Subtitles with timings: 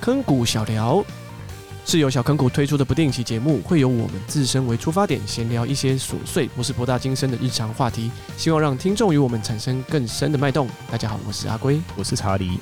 [0.00, 1.04] 坑谷小聊，
[1.84, 10.66] 是由小坑谷推出的不定期节目，会由我们自身为出发点，闲聊一些琐碎不是博大精深的日常话题，希望让听众与我们产生更深的脉动。
[10.90, 12.58] 大家好，我是阿龟，我是查理。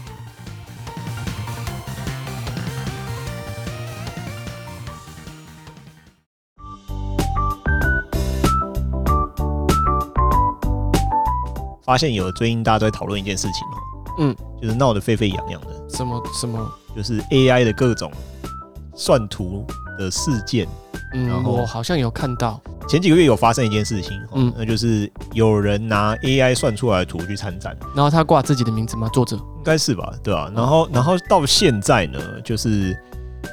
[11.84, 18.10] 发现有最近大家都在讨论一件事情哦，嗯，就是闹得沸沸扬扬的，什么什么，就是 AI 的各种
[18.94, 19.64] 算图
[19.98, 20.68] 的事件。
[21.14, 29.08] 嗯，然后我好像有看到前几个月有发生一件事情，嗯，那就是有人拿 AI 算出来的图去参展，然后他挂自己的名字吗？
[29.14, 30.52] 作者应该是吧，对吧、啊？
[30.54, 32.94] 然后，然后到现在呢，就是。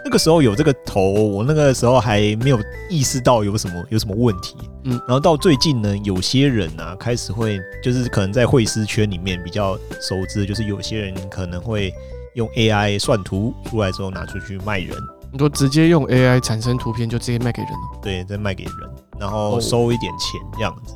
[0.03, 2.59] 那个时候有这个头，我那个时候还没有
[2.89, 4.55] 意识到有什么有什么问题。
[4.83, 11.93] 嗯，然后到最近呢，有些人啊开始会，就是可能在会师圈里面比较熟知，就是有些人可能会
[12.35, 14.95] 用 AI 算图出来之后拿出去卖人。
[15.31, 17.99] 你说直接用 AI 产生图片就直接卖给人了？
[18.01, 18.73] 对，再卖给人，
[19.19, 20.93] 然后收一点钱这样子。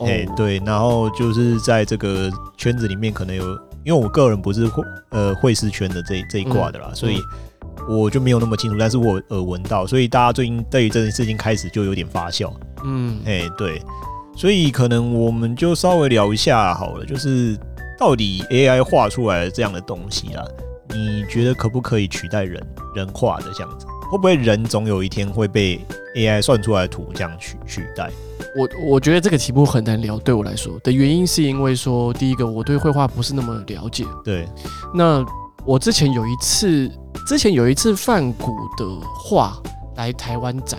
[0.00, 3.44] 哎，对，然后就是在这个圈子里面可能有，
[3.84, 7.18] 因为我个人不是会呃会师圈的这这一挂的啦，所以。
[7.86, 12.50] 我就没有那么清楚，但是我耳闻到，所以大家最近对于这件事情开始就有点发酵。
[12.82, 13.82] 嗯，哎，对，
[14.34, 17.58] 所以可能我们就稍微聊一下好了，就是
[17.98, 20.42] 到底 AI 画出来的这样的东西啦，
[20.90, 22.60] 你觉得可不可以取代人
[22.94, 23.86] 人画的这样子？
[24.10, 25.80] 会不会人总有一天会被
[26.16, 28.10] AI 算出来的图这样取取代？
[28.56, 34.04] 我我觉得这个题目很难聊，对我来说的原因是因为说，第一个我对绘画不是那么了解。
[34.24, 34.48] 对，
[34.94, 35.24] 那
[35.64, 36.90] 我之前有一次。
[37.26, 38.84] 之前有一次梵谷的
[39.16, 39.56] 画
[39.96, 40.78] 来台湾展，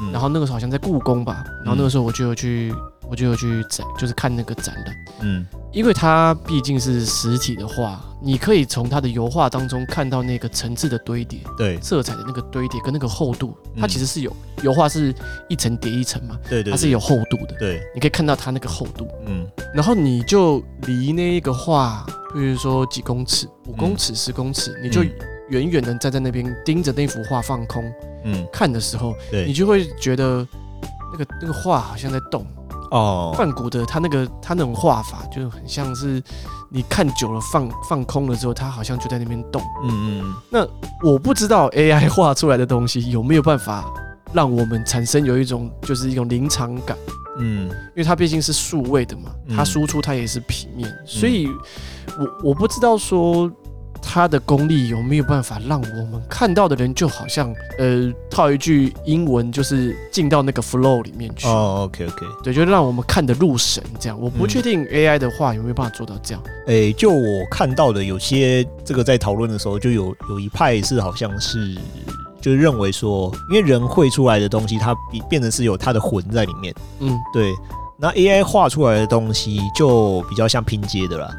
[0.00, 2.72] 嗯，然后那个时候好像在故宫吧，然后那个时候我就有去，
[3.10, 15.14] 我就有去展，就是看那个展览，嗯，因为它毕竟是实体的画，你可以从它的油画当中看到那个层次的堆叠，对，色彩的那个堆叠跟那个厚度，它其实是有油画是
[15.48, 25.02] 一层叠一层嘛，对，对对，它是有厚度的，对，你可以看到它那个厚度，嗯，然后你就离那一个画，比如说几公尺，五公尺、十公尺，你就。
[25.48, 27.84] 远远的站在那边盯着那幅画放空，
[28.24, 30.46] 嗯，看的时候，对，你就会觉得
[31.12, 32.46] 那个那个画好像在动
[32.92, 33.34] 哦。
[33.36, 36.22] 梵谷的他那个他那种画法就很像是
[36.70, 40.34] 你看久了放放空了之后，他好像就在那边动，嗯嗯。
[40.50, 40.66] 那
[41.02, 43.84] 我不知道 AI 画出来的东西有没有办法
[44.32, 46.96] 让我们产生有一种就是一种临场感，
[47.38, 51.48] 嗯，因为它毕竟是数位的嘛，它输出它也是平面，所以
[52.18, 53.50] 我我不知道说。
[54.02, 61.46] 他的功力有没有办法让我们看到的人就好像呃套一句英文，就是进到那个 flow 里面去？
[61.46, 64.20] 哦，OK OK，对，就让我们看得入神这样。
[64.20, 66.42] 我不确定 AI 的话有没有办法做到这样。
[66.66, 71.74] 诶、嗯欸，就我看到的有些这个在讨论的时候，就有有一派是好像是
[72.40, 76.74] 就是认为说，因为人绘出来的东西，它比变成是有它的魂在里面。
[76.98, 77.52] 嗯，对。
[77.98, 81.30] 那 AI 画出来的东西就比较像拼接的啦。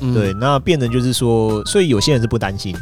[0.00, 2.76] 嗯、对，那变成就是说，所以有些人是不担心，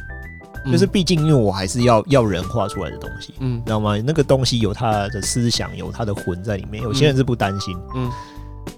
[0.65, 3.97] 嗯、就是毕竟因为我还是要要人画出来的东西，嗯，知道吗？
[4.04, 6.82] 那个东西有他的思想，有他的魂在里面。
[6.82, 8.10] 有些人是不担心，嗯，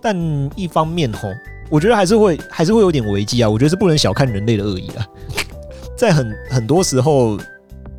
[0.00, 0.16] 但
[0.54, 1.28] 一方面吼，
[1.71, 3.48] 我觉得还是会还是会有点危机啊。
[3.48, 5.06] 我觉得是不能小看人类的恶意啊，
[5.97, 7.38] 在很很多时候，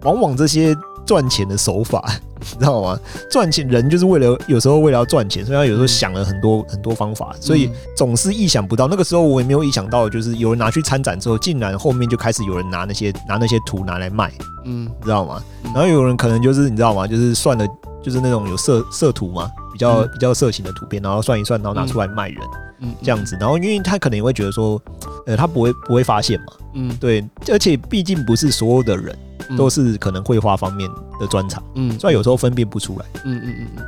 [0.03, 0.75] 往往这些
[1.09, 2.03] 赚钱的手法。
[2.39, 2.97] 你 知道吗？
[3.31, 8.87] 赚钱人就是为了有时候为了要赚钱，所以他有时候想了很多很多方法，所以总是意想不到。
[8.87, 14.31] 那个时候我也没有意想到，就是有人拿去参展之后，竟然后面就开始有人拿那些拿那些图拿来卖，
[14.65, 15.43] 嗯，你知道吗？
[15.63, 17.07] 然后有人可能就是你知道吗？
[17.07, 17.67] 就是算了，
[18.03, 22.37] 就是那种有色色图嘛，比较比较色情的图片，然后算一算，然后拿出来卖人，
[22.79, 23.35] 嗯，这样子。
[23.39, 24.81] 然后因为他可能也会觉得说，
[25.25, 29.13] 呃，他不会不会发现嘛，嗯，对，而且毕竟不是所有的人。
[29.57, 30.89] 都是可能绘画方面
[31.19, 33.83] 的专长，嗯，所以有时候分辨不出来，嗯嗯嗯嗯，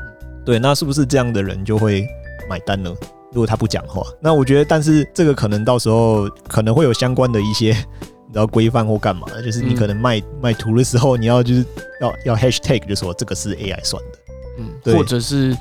[0.45, 2.07] 对，那是不是这样的人就会
[2.49, 2.91] 买单呢？
[3.31, 7.69] 如果他不讲话，那我觉得，但是这个可能到时候可能会有相关的一些，
[8.27, 11.65] 你知道规范或干嘛，就是你可能卖卖图的时候，你要就是
[12.01, 14.19] 要要 hashtag 就说这个是 AI 算的，
[14.59, 15.55] 嗯，对，或者是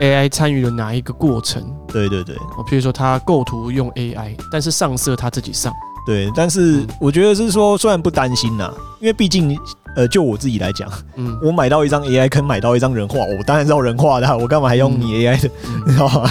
[0.00, 1.74] AI 参与了哪一个过程？
[1.88, 5.72] 对对对，我譬如说他构图用 AI，但是上色他自己上。
[6.08, 9.54] 对，但是我觉得是说，虽然不担心呐，因为毕竟，
[9.94, 16.30] 呃，就我自己来讲，嗯，我买到一张 AI 跟买到一张人画，我当然是要人画的，我干嘛还用你 AI 的，嗯、 你知道吗？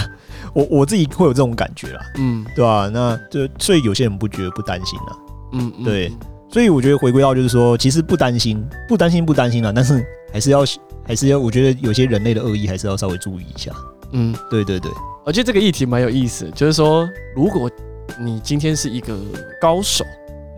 [0.52, 2.90] 我我自己会有这种感觉啦，嗯，对吧、啊？
[2.92, 5.16] 那就所以有些人不觉得不担心了，
[5.52, 6.12] 嗯，对，
[6.50, 10.64] 所以我觉得回归到就是说，其实不担心，不担心，不担心了，但是还是要
[11.06, 13.70] 还是要，我觉得有些人类的恶意还是要稍微注意一下，
[14.10, 14.90] 嗯，对对对，
[15.24, 17.70] 我觉得这个议题蛮有意思，就是说如果。
[18.18, 19.16] 你今天是一个
[19.60, 20.04] 高手，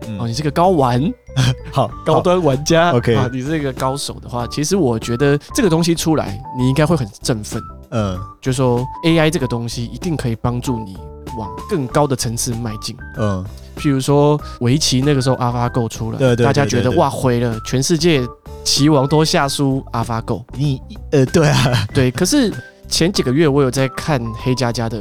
[0.07, 1.01] 嗯、哦，你是个高玩，
[1.71, 7.61] 好 高端玩家，OK，啊，你是一个高手的话，其实我觉得这个东西出来，你应该会很振奋。
[7.93, 10.95] 嗯，就说 AI 这个东西一定可以帮助你
[11.37, 12.95] 往更高的层次迈进。
[13.17, 13.43] 嗯，
[13.75, 18.25] 譬如说围棋那个时候 AlphaGo 出来，对对，对，对，对，大家觉得哇毁了，全世界
[18.63, 20.41] 棋王都下输 AlphaGo。
[20.53, 20.81] 你
[21.11, 22.09] 呃，对啊，对。
[22.11, 22.49] 可是
[22.87, 24.97] 前几个月我有在看黑加加的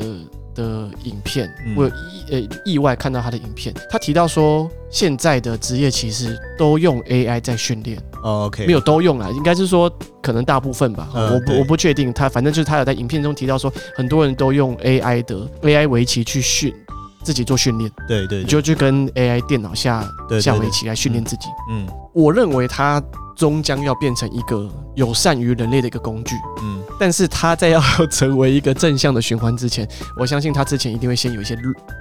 [0.55, 1.93] 的影片，嗯、我有意
[2.31, 7.99] 呃意外看到他的影片，他提到说现在的职业棋士都用 AI 在训练。
[8.23, 12.12] 哦，OK，没有都用了，应该是说可能大部分吧，嗯、我不我不确定。
[12.12, 16.75] 他反正就是他有在影片中提到说，很多人都用 AI 的 AI 围棋去训
[17.23, 20.06] 自己做训练，对对，你，就去跟 AI 电脑下
[20.41, 21.49] 下围棋来训练自己。
[21.70, 23.02] 嗯，我认为它
[23.37, 26.35] 终将要变成一个友善于人类的一个工具。
[26.62, 27.81] 嗯，但是他在要
[28.11, 29.88] 成为一个正向的循环之前，
[30.19, 31.56] 我相信他之前一定会先有一些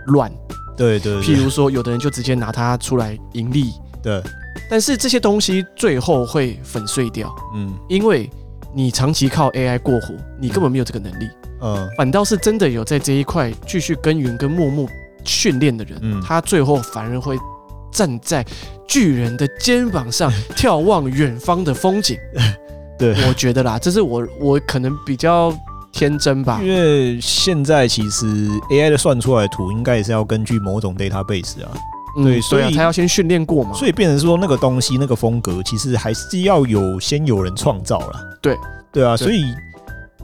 [0.07, 0.29] 乱。
[0.75, 3.71] 对，对对，譬如说，有的人就直接拿它出来盈利。
[4.03, 4.21] 对。
[4.69, 8.29] 但是这些东西最后会粉碎掉，嗯，因为
[8.73, 11.29] 你长期靠 AI 过活，你根本没有这个能力，
[11.61, 14.85] 嗯，反倒是真的有在这一块继续耕耘跟默默
[15.23, 17.37] 训练的人，嗯，他最后反而会
[17.91, 18.45] 站在
[18.87, 22.17] 巨人的肩膀上 眺望远方的风景，
[22.99, 25.51] 对，我觉得啦，这是我我可能比较
[25.91, 28.25] 天真吧，因为现在其实
[28.69, 31.71] AI 的算出来的图应该也是要根据某种 database 啊。
[32.23, 38.19] 对，所以他要先训练过嘛，所以变成说那个东西、那个风格，其实还是要有先有人创造了。
[38.41, 38.57] 对，
[38.91, 39.43] 对啊，所以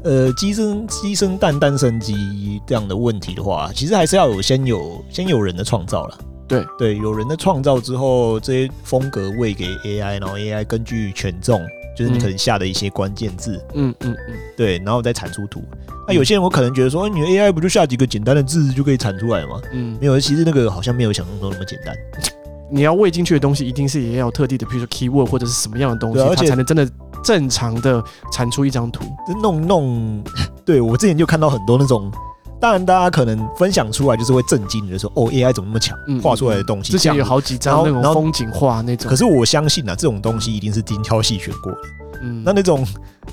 [0.04, 6.18] 呃，鸡生鸡生蛋，蛋生鸡这样的问题的话，其实还是要有先有先有人的创造了。
[6.48, 11.62] 对对，有人的创造之后，这些风格喂给 AI，然后 AI 根据权重。
[11.96, 15.64] 就是你可能下的一些关键字，嗯嗯嗯，对，然后再产出图。
[16.08, 19.62] 那有些人我可能觉得说，你的 AI 不就下几个简单的字就可以产出来吗？
[19.74, 21.96] 嗯，没有，其实那个好像没有想象中那么简单。
[22.72, 26.88] 你要喂进去的东西，一定是也要特地的，比如说 keyword 或者是什么样的东西，而且它才能真的
[27.24, 29.06] 正常的产出一张图。
[29.42, 30.24] 弄弄，
[30.66, 32.12] 对我之前就看到很多那种。
[32.60, 35.98] 当然，大家可能分享出来就是会震惊的说：“哦，AI 怎么那么强？
[36.22, 39.10] 画出来的东西。”之前有好几张那种风景画那种。
[39.10, 41.80] 可是我相信啊，这种东西一定是精挑细选过的。
[42.22, 42.84] 嗯，那那种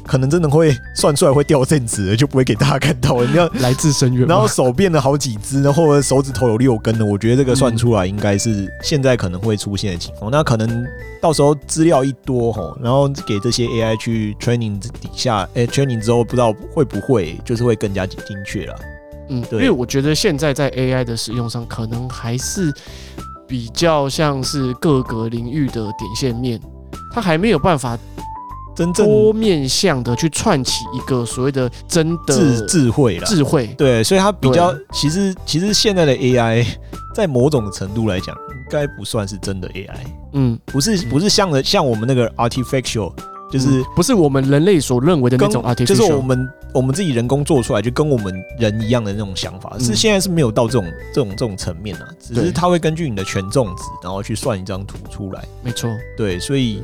[0.04, 3.24] 可能真的会算出来会掉阵子的，就不会给大家看到了。
[3.24, 10.30] 你 要来自深渊，然后手变了好几只，然后手指头有六根的，我觉得这个算出来应该是现在可能会出现的情况。
[10.32, 10.84] 那可能
[11.22, 18.74] 到时候资料一多吼，然后给这些 AI 去 training 底下，哎，training 之后不知道会不会就是会更加精确了。
[19.28, 22.72] 嗯，对，因为我觉得现在在 AI 的使用上，可能还是
[23.46, 26.60] 比较像是各个领域的点线面，
[27.12, 27.98] 它还没有办法
[28.74, 33.26] 真正多面向的去串起一个所谓的真的智智慧了。
[33.26, 36.66] 智慧，对，所以它比较其实其实现在的 AI
[37.14, 39.96] 在某种程度来讲，应该不算是真的 AI。
[40.32, 43.12] 嗯，不是不是像的像我们那个 artificial。
[43.52, 55.44] 就是不是我们人类所认为的那种 artificial，就是我们我们自己人工做出来，就跟我们人一样的那种想法，是现在是没有到这种这种这种层面啊，只是它会根据你的权重值，然后去算一张图出来。
[55.62, 56.82] 没错，对，所以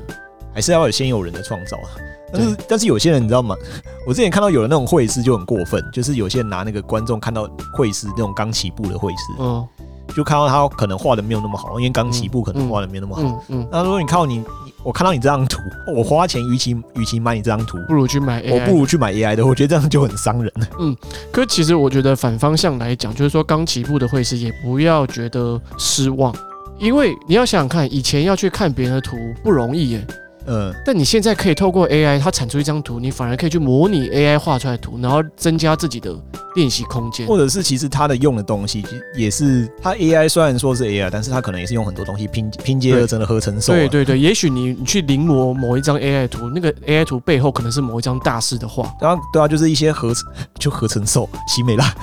[0.52, 1.96] 还是要有先有人的创造啊。
[2.30, 3.56] 但是但是有些人你知道吗？
[4.06, 9.66] 我之前看到有的那种会师就很过分，就是有些人拿那个观众看到会师那种刚起步的会师，嗯，
[10.14, 13.44] 就看到他可能画的没有那么好，因为刚起步可能画的没有那么好。
[13.48, 14.42] 嗯，他说你看到你。
[14.84, 15.60] 我看到你这张图，
[15.94, 19.44] 我花钱与其与其买你这张图，不如去买 AI，我不如去买 AI 的。
[19.44, 20.50] 我觉得这样就很伤人。
[20.78, 20.96] 嗯，
[21.32, 26.34] 可其实我觉得反方向来讲，就是说刚起步的绘师也不要觉得失望，
[26.78, 30.06] 因为你要想想看，以前要去看别人的图不容易耶。
[30.48, 36.14] 嗯，但你现在可以透过 AI，它产出一张图，你反而可以去模拟 AI 画出来的图，然后增加自己的
[36.56, 37.26] 练习空间。
[37.26, 38.82] 或者是其实它的用的东西
[39.14, 43.72] 也是，它 AI 虽然说是 AI，但是它可能也是用很多东西拼拼接而成的合成兽。
[43.74, 48.90] 对对对，也许你你去临摹某一张 AI 图，那个 AI 图背后可能是某一张大师的画。
[49.00, 50.24] 然后对啊，就是一些合成
[50.58, 51.94] 就合成兽，奇美拉。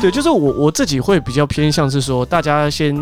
[0.00, 2.96] 对，就是我我自己会比较偏向是说，大家先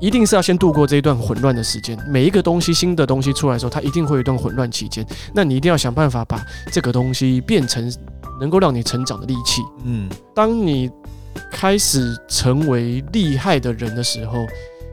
[0.00, 1.96] 一定是要先度过这一段混乱的时间。
[2.08, 5.06] 每一个东西新的东西出来的时候，它一定会有一段混乱期间。
[5.34, 7.92] 那你一定要想办法把这个东西变成
[8.40, 9.62] 能够让你成长的利器。
[9.84, 10.90] 嗯，当你
[11.50, 14.46] 开始成为厉害的人的时候。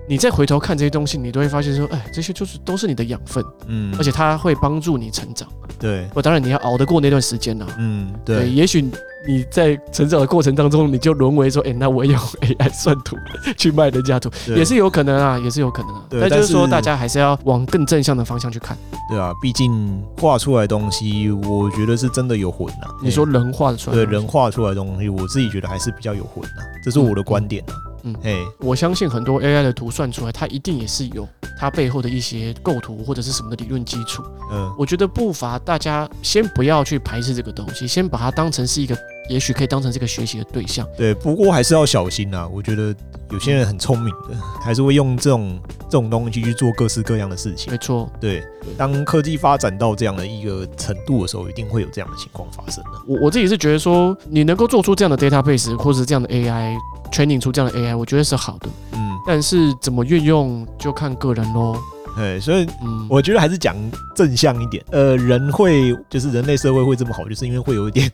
[0.10, 5.46] 你再回头看这些东西，你都会发现说，哎，这些就是都是你的养分，嗯，而且它会帮助你成长。
[5.78, 8.38] 对，我当然你要熬得过那段时间呢，嗯，对。
[8.38, 8.90] 对，也许
[9.28, 13.18] 你在成长的过程当中，你就沦为说，哎，那我用 AI 算图
[13.58, 16.04] 去卖人家图，也是有可能啊，也是有可能啊。
[16.10, 18.78] 对，但就是说，大家还是要往更正向的方向去看。
[19.10, 22.88] 对啊，毕竟画出来的东西，我觉得是真的有魂呐。
[23.04, 27.76] 你说人画出来，对，人画出来的东西，我自己觉得还是比较有魂呐，这是我的观点啊。
[28.04, 31.28] 嗯，哎，我相信很多 AI 的图算出来，它一定也是有
[31.60, 34.24] 它背后的一些构图或者是什么的理论基础。
[34.52, 38.98] 嗯，我觉得不乏大家先不要去排斥这个东西，先把它当成是一个。
[39.30, 42.48] 也许可以当成这个学习的对象，对，不过还是要小心呐。
[42.48, 42.96] 我觉得
[43.32, 47.72] 有些人很聪明的，还是会用这种这种东西去做各式各样的事情。
[47.72, 48.44] 没错，对。
[48.78, 52.92] 当科技发展到这样的一个程度的时候，一定会有这样的情况发生的。
[53.08, 56.76] 我我自己是觉得说，你能够做出这样的 database 或者是这样的 AI
[57.12, 58.70] training 出这样的 AI，我觉得是好的。
[58.94, 61.78] 嗯，但是怎么运用就看个人喽。
[62.16, 63.76] 对，所以嗯，我觉得还是讲
[64.16, 64.84] 正向一点。
[64.92, 68.12] 呃，人会就是人类社会会这么好，就是因为会有一点。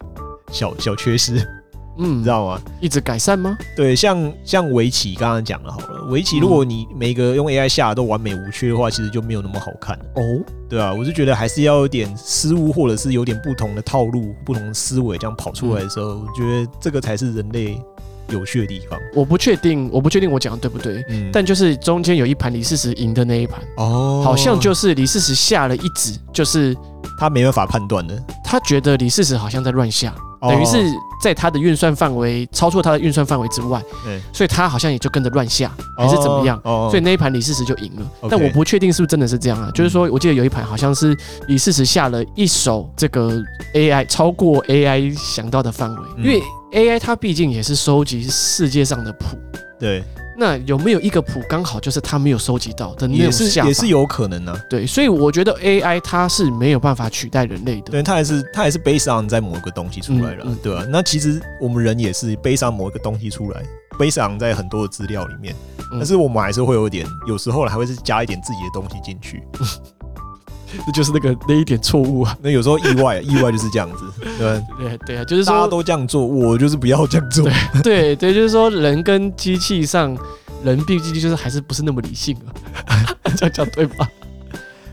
[0.51, 1.38] 小小缺失，
[1.97, 2.62] 嗯， 你知道吗？
[2.81, 3.57] 一直改善吗？
[3.75, 10.21] 对，像像围棋，刚刚讲了好了，围棋如果你每个用 AI 下的都完美无缺的话，其实就没有那么好看哦。
[10.69, 17.79] 对啊，我是觉得还是要有点失误，或者是有点不同的套路、不同的思维这样跑出来的时候，我觉得这个才是人类
[18.29, 19.00] 有趣的地方。
[19.13, 21.03] 我不确定，我不确定我讲的对不对？
[21.09, 26.75] 嗯，但就是中间有一盘李世石赢的那一盘哦，好像就是李世石下了一子，就是
[27.17, 30.13] 他没办法判断的，他觉得李世石好像在乱下。
[30.41, 30.77] 等于是
[31.22, 33.81] 在他的运算范围超出他的运算范围之外，
[34.33, 36.60] 所以他好像也就跟着乱下，还是怎么样？
[36.63, 38.05] 所以那一盘李世石就赢了。
[38.29, 39.72] 但我不确定是不是真的是这样啊？
[39.74, 41.17] 就是说，我记得有一盘好像是
[41.48, 43.41] 李世石下了一手这个
[43.74, 46.43] AI 超过 AI 想到的范围，因为
[46.74, 49.38] AI 它毕竟也是收集世界上的谱。
[49.79, 50.03] 对。
[50.38, 53.68] 那有没有一个谱刚好就是他没有收集到的那种下法？
[53.68, 54.60] 也是有可能呢、啊。
[54.70, 57.92] 对，所以我觉得 AI 它是没有办法取代人类的。
[57.92, 60.88] 对，它还是它还是 based on 在某一个东西出来了，嗯嗯、对吧、啊？
[60.90, 63.63] 那其实我们人也是 based on 某一个东西出来
[63.98, 65.56] ，based on 在很多的资料里面，
[65.92, 69.44] 但是我们还是会有点，有时候还会是加一点自己的东西进去。
[70.86, 72.38] 这就是那个那一点错误啊！
[72.42, 74.06] 那有时候意外， 意外就是这样子，
[74.38, 77.48] 对对对啊，就是说大家都这样做，我就是不要这样做。
[77.84, 80.18] 对 对，就是说人跟机器上，
[80.63, 82.36] 人毕竟就是还是不是那么理性
[82.86, 84.08] 啊，这样讲对吧？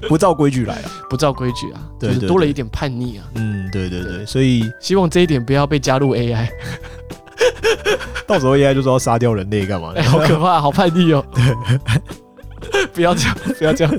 [0.09, 3.25] 不照规矩来啊，不照规矩啊，就是多了一点叛逆啊。
[3.35, 6.49] 嗯，对对对，所以希望这一点不要被加入 AI，
[8.27, 9.93] 到时候 AI 就说要杀掉人类干嘛？
[10.05, 11.23] 好可怕，好叛逆哦！
[12.95, 13.95] 不要这样，不要这样。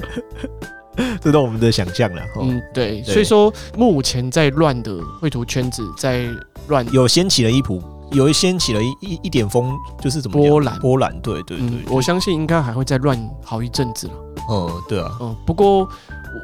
[1.22, 2.22] 这都我们的想象了。
[2.42, 6.28] 嗯，对，所以说目前在乱的绘图圈子在
[6.68, 7.82] 乱，有掀起了一股，
[8.12, 9.72] 有掀起了一一一点风，
[10.02, 14.14] 就是怎么波澜波澜，对对对，我相信应该还会再乱好一阵子了。
[14.50, 15.88] 嗯，对啊，嗯，不过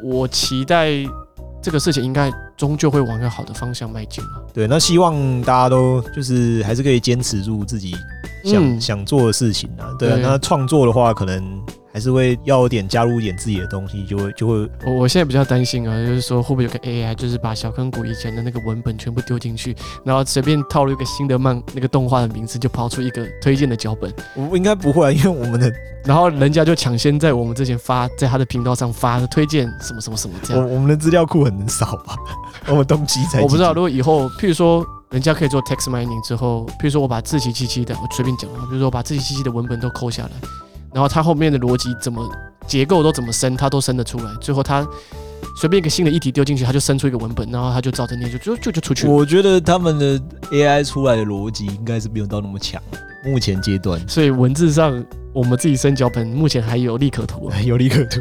[0.03, 0.91] 我期待
[1.61, 4.43] 这个事情应该终究会往一个好的方向迈进了。
[4.53, 7.95] 对，那希望大家都就是还是可以坚持住自己
[8.43, 9.91] 想想做的事情啊。
[9.99, 11.61] 对啊，那创作的话可能。
[11.97, 14.69] 还是会要点加入一点自己的东西，就会就会。
[14.85, 19.75] 我我现在比较担心啊，就是说会不会有个 AI，就是把小坑谷以前的那个文本全部丢进去，
[20.05, 24.13] 然后随便套入一个新的漫那个动画的名字，就抛出一个推荐的脚本。
[24.35, 25.73] 我应该不会啊，因为我们的，
[26.05, 30.63] 然后人家就抢先在我们之前发，在他的频道上发的推荐什么什么什么这样。
[30.63, 32.15] 我我们的资料库很少吧？
[32.69, 33.41] 我们东西才。
[33.41, 40.29] 我不知道，如果以后譬如说人家可以做 text mining 之后，譬如说我把自己七七的，我随便讲啊，比如说我把自己七七的文本都抠下来，
[40.93, 42.27] 然后它后面的逻辑怎么？
[42.67, 44.25] 结构都怎么生，它都生得出来。
[44.41, 44.85] 最后它
[45.55, 49.07] 随便一个新的议题丢进去，它就生出一个文本，然后它就照着念，就就就就出去。
[49.07, 50.19] 我觉得他们的
[50.51, 52.81] AI 出来的逻辑应该是没有到那么强，
[53.23, 54.05] 目前阶段。
[54.05, 55.01] 所以文字上
[55.31, 58.19] 我们自己生脚本，目前还有利可图， 有利可图，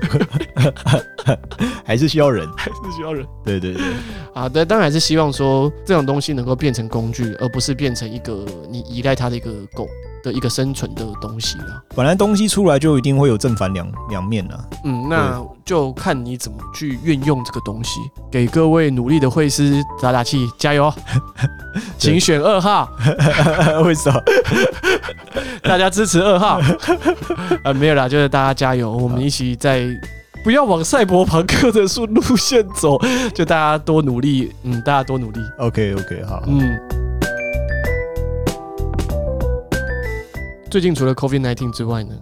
[1.85, 3.27] 还是需要人，还是需要人。
[3.45, 3.83] 对对对，
[4.33, 9.89] 啊，但当然还是希望说这种东西能够变成工具，而不是变成一个你依赖它的一个狗。
[10.27, 11.83] 的一个生存的东西了。
[11.95, 14.69] 本来东西出来就一定会有正反两两面了。
[14.85, 18.01] 嗯，那就看你怎么去运用这个东西。
[18.31, 20.93] 给各位努力的会师打打气，加油！
[21.97, 22.91] 请选二号。
[23.85, 24.21] 为什么？
[25.63, 26.61] 大家支持二号。
[27.63, 29.87] 啊，没有啦，就是大家加油，我们一起在
[30.43, 32.99] 不要往赛博朋克的路路线走，
[33.33, 34.53] 就大家多努力。
[34.65, 35.41] 嗯，大家多努力。
[35.59, 36.43] OK OK，好。
[36.47, 37.06] 嗯。
[40.71, 42.15] 最近除了 COVID-19 之外呢，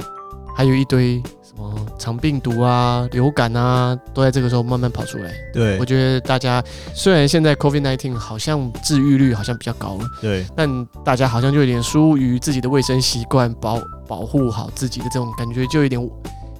[0.54, 5.32] 还有一堆什么肠病毒啊、流感啊，都在这个时候慢慢跑出来。
[5.52, 6.62] 对，我觉得大家
[6.94, 16.10] 虽然现在 COVID-19 好像治愈率好像比较高了，对，但大家好像就有点疏于自己的卫生习惯，保保护好自己的这种感觉，就有点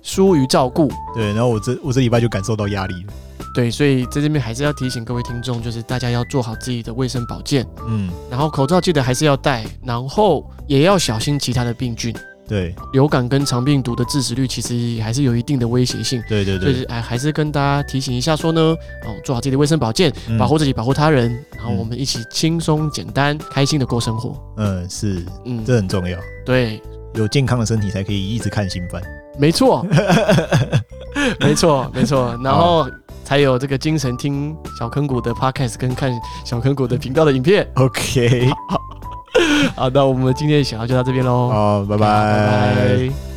[0.03, 0.91] 疏于照顾。
[1.15, 3.13] 对，然后我这我这礼拜就感受到压力了。
[3.55, 12.15] 对，所以在这边还是要提醒各位听众，就是大家要做好自己的卫生保健，嗯，然后口罩记得还是要戴，然后也要小心其他的病菌。
[12.47, 16.23] 对，流感跟肠病毒的致死率其实还是有一定的威胁性。
[16.29, 24.37] 对对对，就是哎，还是跟大家提醒一下说呢，哦，做好自己的卫生保健，保护自己，保护他人，然后我们一起轻松简单、开心的过生活。
[24.57, 26.19] 嗯，是，嗯，这很重要。
[26.45, 26.83] 对。
[27.15, 29.01] 有健康的身体才可以一直看新番。
[29.39, 29.87] 没错，
[31.39, 32.37] 没错，没错。
[32.43, 32.91] 然后
[33.25, 36.13] 才有这个精神听小坑谷的 podcast 跟看
[36.45, 37.67] 小坑谷的频道的影片。
[37.75, 38.49] OK，
[39.75, 41.49] 好，那我们今天的小聊就到这边喽。
[41.49, 42.07] 好，拜拜。
[42.07, 43.34] 拜拜。